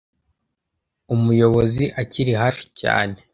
[1.15, 3.17] umuyobozi akiri hafi cyane